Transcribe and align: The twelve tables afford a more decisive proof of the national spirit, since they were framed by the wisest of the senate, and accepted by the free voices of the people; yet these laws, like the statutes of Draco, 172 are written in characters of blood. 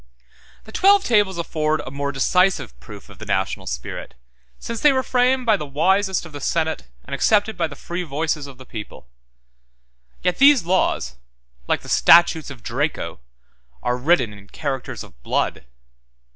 The 0.63 0.71
twelve 0.71 1.03
tables 1.03 1.37
afford 1.37 1.79
a 1.81 1.91
more 1.91 2.11
decisive 2.11 2.79
proof 2.79 3.07
of 3.07 3.19
the 3.19 3.25
national 3.27 3.67
spirit, 3.67 4.15
since 4.57 4.79
they 4.79 4.91
were 4.91 5.03
framed 5.03 5.45
by 5.45 5.57
the 5.57 5.65
wisest 5.67 6.25
of 6.25 6.31
the 6.31 6.41
senate, 6.41 6.87
and 7.05 7.13
accepted 7.13 7.55
by 7.55 7.67
the 7.67 7.75
free 7.75 8.01
voices 8.01 8.47
of 8.47 8.57
the 8.57 8.65
people; 8.65 9.05
yet 10.23 10.39
these 10.39 10.63
laws, 10.65 11.17
like 11.67 11.81
the 11.81 11.87
statutes 11.87 12.49
of 12.49 12.63
Draco, 12.63 13.19
172 13.81 13.87
are 13.87 13.97
written 14.03 14.33
in 14.33 14.47
characters 14.47 15.03
of 15.03 15.21
blood. 15.21 15.65